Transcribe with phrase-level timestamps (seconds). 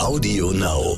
[0.00, 0.96] Audio Now.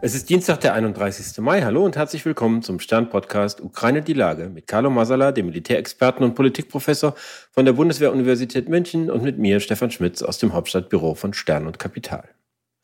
[0.00, 1.36] Es ist Dienstag, der 31.
[1.38, 1.60] Mai.
[1.60, 6.34] Hallo und herzlich willkommen zum Stern-Podcast Ukraine die Lage mit Carlo Masala, dem Militärexperten und
[6.34, 7.14] Politikprofessor
[7.50, 11.78] von der Bundeswehr-Universität München und mit mir, Stefan Schmitz, aus dem Hauptstadtbüro von Stern und
[11.78, 12.30] Kapital.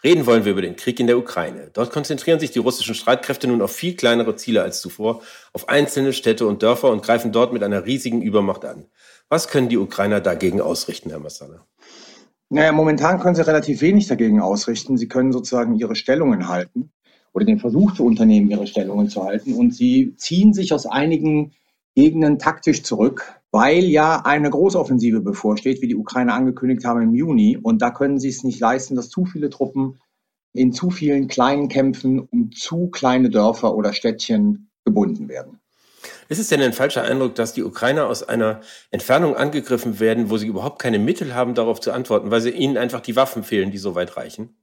[0.05, 1.71] Reden wollen wir über den Krieg in der Ukraine.
[1.73, 5.23] Dort konzentrieren sich die russischen Streitkräfte nun auf viel kleinere Ziele als zuvor,
[5.55, 8.85] auf einzelne Städte und Dörfer und greifen dort mit einer riesigen Übermacht an.
[9.31, 11.65] Was können die Ukrainer dagegen ausrichten, Herr Massala?
[12.51, 14.99] Naja, momentan können sie relativ wenig dagegen ausrichten.
[14.99, 16.91] Sie können sozusagen ihre Stellungen halten
[17.33, 19.55] oder den Versuch zu unternehmen, ihre Stellungen zu halten.
[19.55, 21.53] Und sie ziehen sich aus einigen
[21.97, 27.57] Gegenden taktisch zurück, weil ja eine Großoffensive bevorsteht, wie die Ukrainer angekündigt haben im Juni.
[27.57, 30.01] Und da können sie es nicht leisten, dass zu viele Truppen
[30.55, 35.61] in zu vielen kleinen Kämpfen um zu kleine Dörfer oder Städtchen gebunden werden.
[36.29, 40.37] Ist es denn ein falscher Eindruck, dass die Ukrainer aus einer Entfernung angegriffen werden, wo
[40.37, 43.71] sie überhaupt keine Mittel haben, darauf zu antworten, weil sie ihnen einfach die Waffen fehlen,
[43.71, 44.57] die so weit reichen?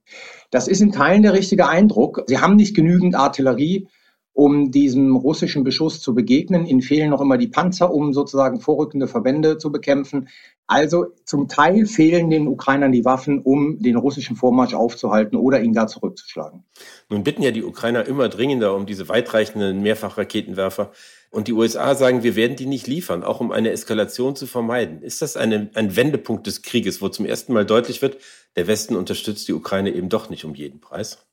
[0.49, 2.23] Das ist in Teilen der richtige Eindruck.
[2.27, 3.87] Sie haben nicht genügend Artillerie,
[4.33, 6.65] um diesem russischen Beschuss zu begegnen.
[6.65, 10.29] Ihnen fehlen noch immer die Panzer, um sozusagen vorrückende Verbände zu bekämpfen.
[10.67, 15.73] Also zum Teil fehlen den Ukrainern die Waffen, um den russischen Vormarsch aufzuhalten oder ihn
[15.73, 16.63] gar zurückzuschlagen.
[17.09, 20.91] Nun bitten ja die Ukrainer immer dringender um diese weitreichenden Mehrfachraketenwerfer.
[21.29, 25.01] Und die USA sagen, wir werden die nicht liefern, auch um eine Eskalation zu vermeiden.
[25.01, 28.17] Ist das eine, ein Wendepunkt des Krieges, wo zum ersten Mal deutlich wird,
[28.55, 31.25] der Westen unterstützt die Ukraine eben doch nicht um jeden Preis?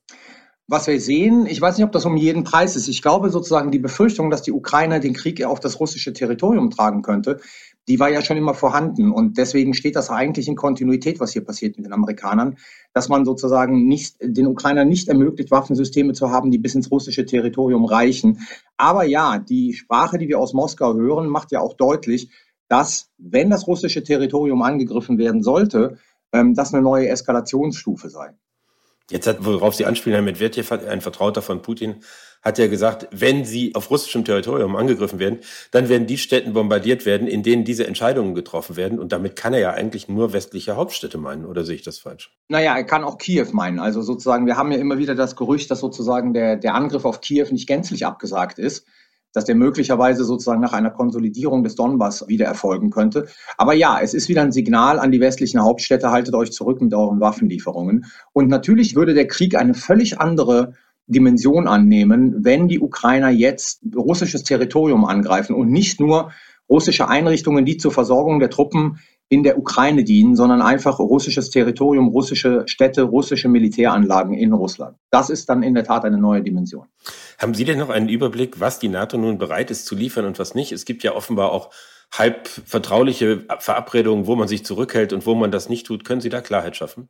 [0.71, 2.89] Was wir sehen, ich weiß nicht, ob das um jeden Preis ist.
[2.89, 7.01] Ich glaube sozusagen die Befürchtung, dass die Ukraine den Krieg auf das russische Territorium tragen
[7.01, 7.41] könnte,
[7.89, 9.11] die war ja schon immer vorhanden.
[9.11, 12.59] Und deswegen steht das eigentlich in Kontinuität, was hier passiert mit den Amerikanern,
[12.93, 17.25] dass man sozusagen nicht, den Ukrainern nicht ermöglicht, Waffensysteme zu haben, die bis ins russische
[17.25, 18.47] Territorium reichen.
[18.77, 22.31] Aber ja, die Sprache, die wir aus Moskau hören, macht ja auch deutlich,
[22.69, 25.97] dass, wenn das russische Territorium angegriffen werden sollte,
[26.31, 28.35] ähm, das eine neue Eskalationsstufe sei.
[29.11, 32.03] Jetzt hat, worauf Sie anspielen, Herr Medvedev, ein Vertrauter von Putin,
[32.43, 35.41] hat ja gesagt, wenn sie auf russischem Territorium angegriffen werden,
[35.71, 38.99] dann werden die Städten bombardiert werden, in denen diese Entscheidungen getroffen werden.
[38.99, 42.31] Und damit kann er ja eigentlich nur westliche Hauptstädte meinen, oder sehe ich das falsch?
[42.49, 43.81] Naja, er kann auch Kiew meinen.
[43.81, 47.21] Also sozusagen, wir haben ja immer wieder das Gerücht, dass sozusagen der, der Angriff auf
[47.21, 48.87] Kiew nicht gänzlich abgesagt ist
[49.33, 53.27] dass der möglicherweise sozusagen nach einer Konsolidierung des Donbass wieder erfolgen könnte.
[53.57, 56.95] Aber ja, es ist wieder ein Signal an die westlichen Hauptstädte, haltet euch zurück mit
[56.95, 58.07] euren Waffenlieferungen.
[58.33, 60.75] Und natürlich würde der Krieg eine völlig andere
[61.07, 66.33] Dimension annehmen, wenn die Ukrainer jetzt russisches Territorium angreifen und nicht nur
[66.69, 72.09] russische Einrichtungen, die zur Versorgung der Truppen in der Ukraine dienen, sondern einfach russisches Territorium,
[72.09, 74.97] russische Städte, russische Militäranlagen in Russland.
[75.11, 76.87] Das ist dann in der Tat eine neue Dimension.
[77.39, 80.39] Haben Sie denn noch einen Überblick, was die NATO nun bereit ist zu liefern und
[80.39, 80.73] was nicht?
[80.73, 81.71] Es gibt ja offenbar auch
[82.11, 86.05] halb vertrauliche Verabredungen, wo man sich zurückhält und wo man das nicht tut.
[86.05, 87.09] Können Sie da Klarheit schaffen?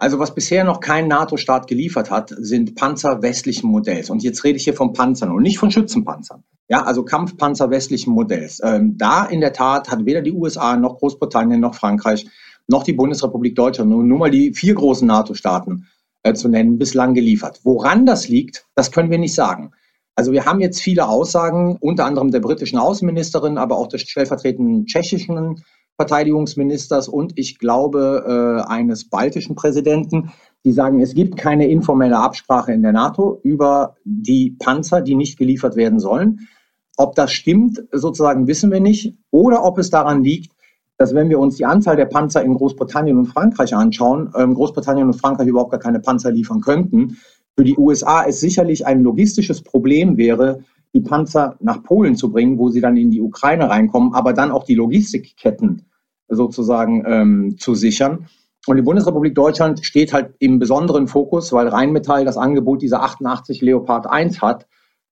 [0.00, 4.10] Also was bisher noch kein NATO-Staat geliefert hat, sind Panzer westlichen Modells.
[4.10, 6.44] Und jetzt rede ich hier von Panzern und nicht von Schützenpanzern.
[6.68, 8.60] Ja, also Kampfpanzer westlichen Modells.
[8.62, 12.26] Ähm, da in der Tat hat weder die USA noch Großbritannien noch Frankreich
[12.68, 15.88] noch die Bundesrepublik Deutschland, nur, nur mal die vier großen NATO-Staaten
[16.22, 17.60] äh, zu nennen, bislang geliefert.
[17.64, 19.72] Woran das liegt, das können wir nicht sagen.
[20.14, 24.86] Also wir haben jetzt viele Aussagen, unter anderem der britischen Außenministerin, aber auch des stellvertretenden
[24.86, 25.64] tschechischen
[25.98, 30.30] Verteidigungsministers und ich glaube äh, eines baltischen Präsidenten,
[30.64, 35.38] die sagen, es gibt keine informelle Absprache in der NATO über die Panzer, die nicht
[35.38, 36.48] geliefert werden sollen.
[36.96, 39.16] Ob das stimmt, sozusagen wissen wir nicht.
[39.30, 40.52] Oder ob es daran liegt,
[40.98, 45.06] dass wenn wir uns die Anzahl der Panzer in Großbritannien und Frankreich anschauen, ähm, Großbritannien
[45.06, 47.16] und Frankreich überhaupt gar keine Panzer liefern könnten.
[47.56, 50.60] Für die USA es sicherlich ein logistisches Problem wäre,
[50.94, 54.50] die Panzer nach Polen zu bringen, wo sie dann in die Ukraine reinkommen, aber dann
[54.50, 55.86] auch die Logistikketten
[56.28, 58.26] sozusagen ähm, zu sichern.
[58.66, 63.62] Und die Bundesrepublik Deutschland steht halt im besonderen Fokus, weil Rheinmetall das Angebot dieser 88
[63.62, 64.66] Leopard 1 hat,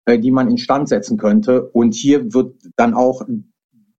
[0.04, 1.70] äh, die man instand setzen könnte.
[1.70, 3.22] Und hier wird dann auch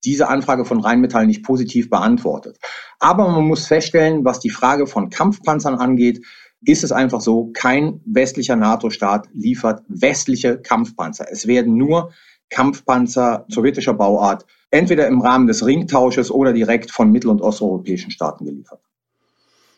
[0.05, 2.57] diese Anfrage von Rheinmetall nicht positiv beantwortet.
[2.99, 6.23] Aber man muss feststellen, was die Frage von Kampfpanzern angeht,
[6.65, 11.27] ist es einfach so, kein westlicher NATO-Staat liefert westliche Kampfpanzer.
[11.29, 12.11] Es werden nur
[12.49, 18.45] Kampfpanzer sowjetischer Bauart entweder im Rahmen des Ringtausches oder direkt von mittel- und osteuropäischen Staaten
[18.45, 18.79] geliefert.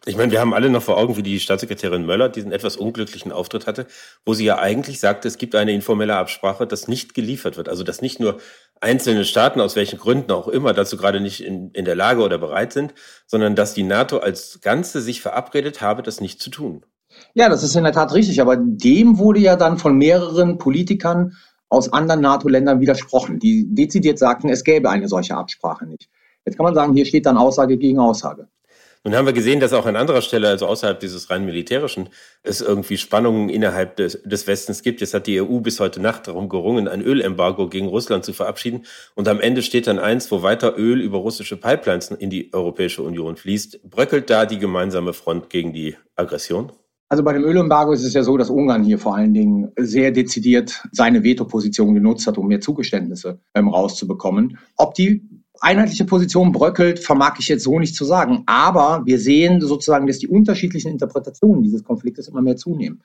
[0.05, 3.31] Ich meine, wir haben alle noch vor Augen, wie die Staatssekretärin Möller diesen etwas unglücklichen
[3.31, 3.85] Auftritt hatte,
[4.25, 7.67] wo sie ja eigentlich sagte, es gibt eine informelle Absprache, dass nicht geliefert wird.
[7.67, 8.39] Also dass nicht nur
[8.81, 12.37] einzelne Staaten, aus welchen Gründen auch immer, dazu gerade nicht in, in der Lage oder
[12.37, 12.93] bereit sind,
[13.27, 16.85] sondern dass die NATO als Ganze sich verabredet habe, das nicht zu tun.
[17.33, 18.41] Ja, das ist in der Tat richtig.
[18.41, 21.33] Aber dem wurde ja dann von mehreren Politikern
[21.69, 26.09] aus anderen NATO-Ländern widersprochen, die dezidiert sagten, es gäbe eine solche Absprache nicht.
[26.45, 28.47] Jetzt kann man sagen, hier steht dann Aussage gegen Aussage.
[29.05, 32.09] Nun haben wir gesehen, dass auch an anderer Stelle, also außerhalb dieses rein militärischen,
[32.43, 34.99] es irgendwie Spannungen innerhalb des, des Westens gibt.
[34.99, 38.85] Jetzt hat die EU bis heute Nacht darum gerungen, ein Ölembargo gegen Russland zu verabschieden.
[39.15, 43.01] Und am Ende steht dann eins, wo weiter Öl über russische Pipelines in die Europäische
[43.01, 43.89] Union fließt.
[43.89, 46.73] Bröckelt da die gemeinsame Front gegen die Aggression?
[47.07, 50.11] Also bei dem Ölembargo ist es ja so, dass Ungarn hier vor allen Dingen sehr
[50.11, 54.59] dezidiert seine Veto-Position genutzt hat, um mehr Zugeständnisse ähm, rauszubekommen.
[54.75, 55.27] Ob die
[55.61, 58.43] einheitliche Position bröckelt, vermag ich jetzt so nicht zu sagen.
[58.45, 63.01] Aber wir sehen sozusagen, dass die unterschiedlichen Interpretationen dieses Konfliktes immer mehr zunehmen.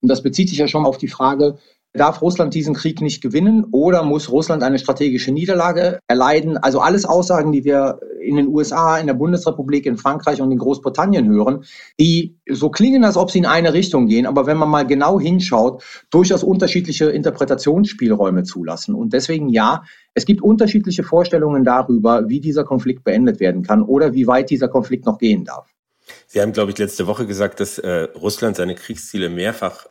[0.00, 1.58] Und das bezieht sich ja schon auf die Frage,
[1.94, 6.56] darf Russland diesen Krieg nicht gewinnen oder muss Russland eine strategische Niederlage erleiden?
[6.56, 10.58] Also alles Aussagen, die wir in den USA, in der Bundesrepublik, in Frankreich und in
[10.58, 11.64] Großbritannien hören,
[12.00, 15.20] die so klingen, als ob sie in eine Richtung gehen, aber wenn man mal genau
[15.20, 18.94] hinschaut, durchaus unterschiedliche Interpretationsspielräume zulassen.
[18.94, 24.14] Und deswegen ja, es gibt unterschiedliche Vorstellungen darüber, wie dieser Konflikt beendet werden kann oder
[24.14, 25.68] wie weit dieser Konflikt noch gehen darf.
[26.26, 29.86] Sie haben, glaube ich, letzte Woche gesagt, dass äh, Russland seine Kriegsziele mehrfach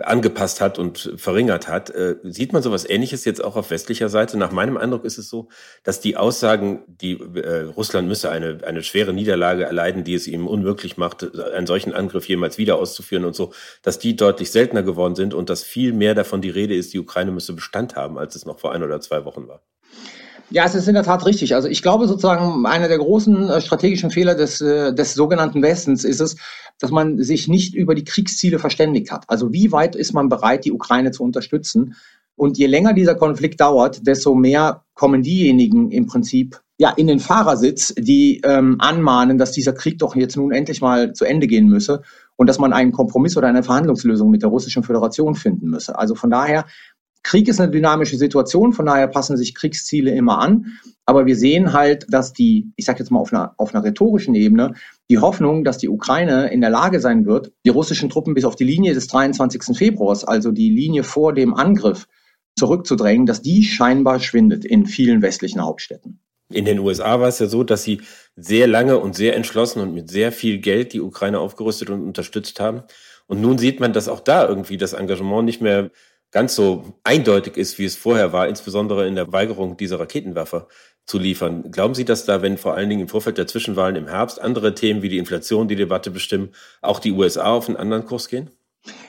[0.00, 1.90] angepasst hat und verringert hat.
[1.90, 4.38] Äh, sieht man sowas Ähnliches jetzt auch auf westlicher Seite?
[4.38, 5.48] Nach meinem Eindruck ist es so,
[5.84, 10.46] dass die Aussagen, die äh, Russland müsse eine, eine schwere Niederlage erleiden, die es ihm
[10.46, 13.52] unmöglich macht, einen solchen Angriff jemals wieder auszuführen und so,
[13.82, 16.98] dass die deutlich seltener geworden sind und dass viel mehr davon die Rede ist, die
[16.98, 19.62] Ukraine müsse Bestand haben, als es noch vor ein oder zwei Wochen war.
[20.50, 21.54] Ja, es ist in der Tat richtig.
[21.54, 26.04] Also ich glaube sozusagen, einer der großen äh, strategischen Fehler des, äh, des sogenannten Westens
[26.04, 26.36] ist es,
[26.78, 29.24] dass man sich nicht über die Kriegsziele verständigt hat.
[29.28, 31.94] Also wie weit ist man bereit, die Ukraine zu unterstützen?
[32.34, 37.20] Und je länger dieser Konflikt dauert, desto mehr kommen diejenigen im Prinzip ja in den
[37.20, 41.68] Fahrersitz, die ähm, anmahnen, dass dieser Krieg doch jetzt nun endlich mal zu Ende gehen
[41.68, 42.02] müsse
[42.36, 45.96] und dass man einen Kompromiss oder eine Verhandlungslösung mit der Russischen Föderation finden müsse.
[45.96, 46.66] Also von daher
[47.22, 50.78] Krieg ist eine dynamische Situation, von daher passen sich Kriegsziele immer an.
[51.06, 54.34] Aber wir sehen halt, dass die, ich sage jetzt mal auf einer, auf einer rhetorischen
[54.34, 54.74] Ebene,
[55.10, 58.56] die Hoffnung, dass die Ukraine in der Lage sein wird, die russischen Truppen bis auf
[58.56, 59.76] die Linie des 23.
[59.76, 62.06] Februars, also die Linie vor dem Angriff,
[62.56, 66.20] zurückzudrängen, dass die scheinbar schwindet in vielen westlichen Hauptstädten.
[66.50, 68.02] In den USA war es ja so, dass sie
[68.36, 72.60] sehr lange und sehr entschlossen und mit sehr viel Geld die Ukraine aufgerüstet und unterstützt
[72.60, 72.82] haben.
[73.26, 75.90] Und nun sieht man, dass auch da irgendwie das Engagement nicht mehr
[76.32, 80.66] ganz so eindeutig ist, wie es vorher war, insbesondere in der Weigerung dieser Raketenwerfer
[81.04, 81.70] zu liefern.
[81.70, 84.74] Glauben Sie, dass da, wenn vor allen Dingen im Vorfeld der Zwischenwahlen im Herbst andere
[84.74, 86.50] Themen wie die Inflation die Debatte bestimmen,
[86.80, 88.50] auch die USA auf einen anderen Kurs gehen?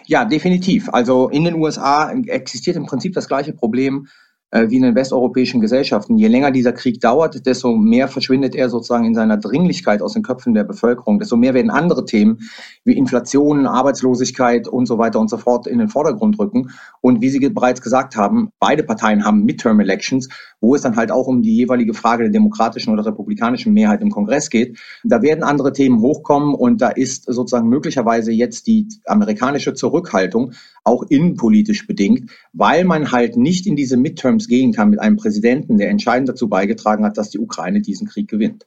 [0.06, 0.90] Ja, definitiv.
[0.90, 4.08] Also in den USA existiert im Prinzip das gleiche Problem
[4.54, 6.18] äh, wie in den westeuropäischen Gesellschaften.
[6.18, 10.22] Je länger dieser Krieg dauert, desto mehr verschwindet er sozusagen in seiner Dringlichkeit aus den
[10.22, 11.18] Köpfen der Bevölkerung.
[11.18, 12.38] Desto mehr werden andere Themen
[12.86, 16.72] wie Inflation, Arbeitslosigkeit und so weiter und so fort in den Vordergrund rücken.
[17.02, 21.28] Und wie Sie bereits gesagt haben, beide Parteien haben Midterm-Elections, wo es dann halt auch
[21.28, 24.78] um die jeweilige Frage der demokratischen oder republikanischen Mehrheit im Kongress geht.
[25.04, 30.54] Da werden andere Themen hochkommen und da ist sozusagen möglicherweise jetzt die amerikanische Zurückhaltung
[30.84, 35.78] auch innenpolitisch bedingt, weil man halt nicht in diese Midterms gehen kann mit einem Präsidenten,
[35.78, 38.66] der entscheidend dazu beigetragen hat, dass die Ukraine diesen Krieg gewinnt.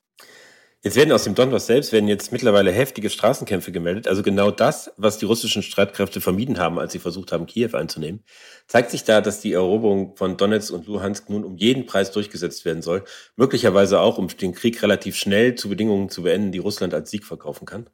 [0.82, 4.06] Jetzt werden aus dem Donbass selbst werden jetzt mittlerweile heftige Straßenkämpfe gemeldet.
[4.06, 8.23] Also genau das, was die russischen Streitkräfte vermieden haben, als sie versucht haben, Kiew einzunehmen.
[8.69, 12.64] Zeigt sich da, dass die Eroberung von Donetsk und Luhansk nun um jeden Preis durchgesetzt
[12.64, 13.05] werden soll.
[13.37, 17.24] Möglicherweise auch, um den Krieg relativ schnell zu Bedingungen zu beenden, die Russland als Sieg
[17.24, 17.91] verkaufen kann?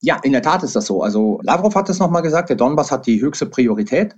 [0.00, 1.02] Ja, in der Tat ist das so.
[1.02, 4.14] Also Lavrov hat es nochmal gesagt, der Donbass hat die höchste Priorität.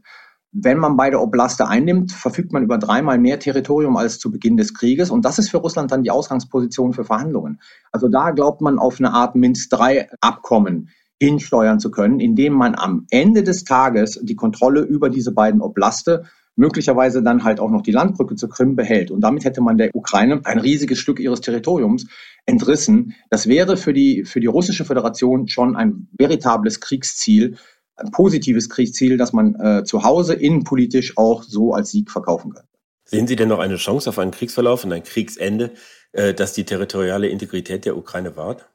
[0.59, 4.73] Wenn man beide Oblaste einnimmt, verfügt man über dreimal mehr Territorium als zu Beginn des
[4.73, 5.11] Krieges.
[5.11, 7.61] Und das ist für Russland dann die Ausgangsposition für Verhandlungen.
[7.93, 10.89] Also da glaubt man auf eine Art Minsk-III-Abkommen
[11.21, 16.25] hinsteuern zu können, indem man am Ende des Tages die Kontrolle über diese beiden Oblaste
[16.57, 19.11] möglicherweise dann halt auch noch die Landbrücke zur Krim behält.
[19.11, 22.07] Und damit hätte man der Ukraine ein riesiges Stück ihres Territoriums
[22.47, 23.15] entrissen.
[23.29, 27.57] Das wäre für die, für die russische Föderation schon ein veritables Kriegsziel,
[27.97, 32.65] ein positives Kriegsziel, das man äh, zu Hause innenpolitisch auch so als Sieg verkaufen kann.
[33.05, 35.73] Sehen Sie denn noch eine Chance auf einen Kriegsverlauf und ein Kriegsende,
[36.13, 38.69] äh, das die territoriale Integrität der Ukraine wahrt?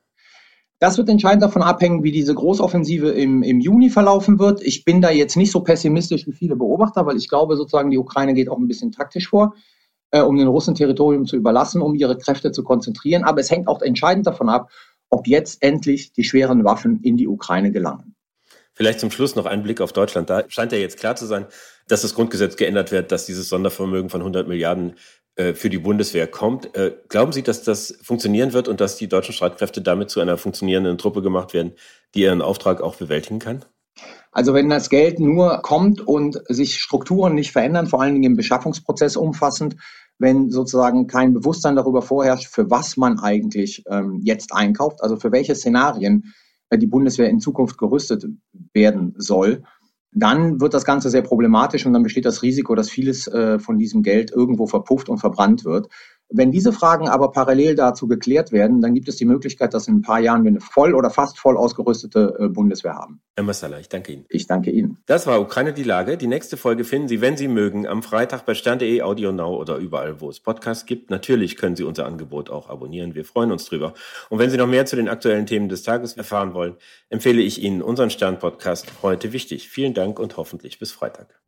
[0.80, 4.64] Das wird entscheidend davon abhängen, wie diese Großoffensive im, im Juni verlaufen wird.
[4.64, 8.00] Ich bin da jetzt nicht so pessimistisch wie viele Beobachter, weil ich glaube sozusagen, die
[8.00, 9.54] Ukraine geht auch ein bisschen taktisch vor,
[10.10, 13.24] äh, um den Russen Territorium zu überlassen, um ihre Kräfte zu konzentrieren.
[13.24, 14.72] Aber es hängt auch entscheidend davon ab,
[15.12, 18.11] ob jetzt endlich die schweren Waffen in die Ukraine gelangen.
[18.82, 20.32] Vielleicht zum Schluss noch ein Blick auf Deutschland.
[20.32, 21.46] Da scheint ja jetzt klar zu sein,
[21.88, 24.96] dass das Grundgesetz geändert wird, dass dieses Sondervermögen von 100 Milliarden
[25.36, 26.76] äh, für die Bundeswehr kommt.
[26.76, 30.36] Äh, glauben Sie, dass das funktionieren wird und dass die deutschen Streitkräfte damit zu einer
[30.36, 31.74] funktionierenden Truppe gemacht werden,
[32.16, 33.64] die ihren Auftrag auch bewältigen kann?
[34.32, 38.36] Also wenn das Geld nur kommt und sich Strukturen nicht verändern, vor allen Dingen im
[38.36, 39.76] Beschaffungsprozess umfassend,
[40.18, 45.32] wenn sozusagen kein Bewusstsein darüber vorherrscht, für was man eigentlich ähm, jetzt einkauft, also für
[45.32, 46.34] welche Szenarien
[46.78, 48.26] die Bundeswehr in Zukunft gerüstet
[48.74, 49.64] werden soll,
[50.14, 53.78] dann wird das Ganze sehr problematisch und dann besteht das Risiko, dass vieles äh, von
[53.78, 55.88] diesem Geld irgendwo verpufft und verbrannt wird.
[56.34, 59.98] Wenn diese Fragen aber parallel dazu geklärt werden, dann gibt es die Möglichkeit, dass in
[59.98, 63.22] ein paar Jahren wir eine voll oder fast voll ausgerüstete äh, Bundeswehr haben.
[63.36, 64.26] Herr Massala, ich danke Ihnen.
[64.30, 64.98] Ich danke Ihnen.
[65.06, 66.18] Das war Ukraine die Lage.
[66.18, 69.78] Die nächste Folge finden Sie, wenn Sie mögen, am Freitag bei Stern.de, Audio Now oder
[69.78, 71.10] überall, wo es Podcasts gibt.
[71.10, 73.14] Natürlich können Sie unser Angebot auch abonnieren.
[73.14, 73.94] Wir freuen uns drüber.
[74.30, 76.76] Und wenn Sie noch mehr zu den aktuellen Themen des Tages erfahren wollen,
[77.10, 79.70] empfehle ich Ihnen unseren Stern-Podcast heute wichtig.
[79.70, 81.42] Vielen Dank und hoffentlich bis Freitag.